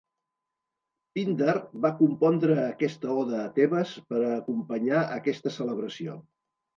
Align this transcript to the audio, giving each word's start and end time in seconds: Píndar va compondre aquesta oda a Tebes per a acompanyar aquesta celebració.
Píndar 1.17 1.53
va 1.83 1.91
compondre 1.99 2.55
aquesta 2.61 3.17
oda 3.23 3.41
a 3.41 3.51
Tebes 3.57 3.91
per 4.13 4.23
a 4.23 4.31
acompanyar 4.39 5.03
aquesta 5.19 5.53
celebració. 5.59 6.17